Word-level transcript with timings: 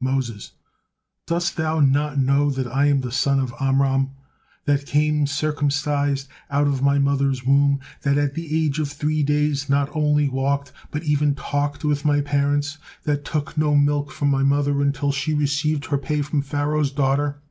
Moses: 0.00 0.52
"Dost 1.26 1.58
thou 1.58 1.80
not 1.80 2.16
know 2.18 2.50
that 2.50 2.66
I 2.66 2.86
am 2.86 3.02
the 3.02 3.12
son 3.12 3.38
of 3.38 3.52
Amram, 3.60 4.08
that 4.64 4.86
came 4.86 5.26
circumcised 5.26 6.28
out 6.50 6.66
of 6.66 6.80
my 6.80 6.98
mother's 6.98 7.44
womb, 7.44 7.80
that 8.00 8.16
at 8.16 8.32
the 8.32 8.56
age 8.58 8.78
of 8.78 8.90
three 8.90 9.22
days 9.22 9.68
not 9.68 9.94
only 9.94 10.30
walked, 10.30 10.72
but 10.90 11.02
even 11.04 11.34
talked 11.34 11.84
with 11.84 12.06
my 12.06 12.22
parents, 12.22 12.78
that 13.04 13.26
took 13.26 13.58
no 13.58 13.74
milk 13.76 14.10
from 14.12 14.30
my 14.30 14.42
mother 14.42 14.80
until 14.80 15.12
she 15.12 15.34
received 15.34 15.84
her 15.84 15.98
pay 15.98 16.22
from 16.22 16.40
Pharaoh's 16.40 16.90
daughter? 16.90 17.42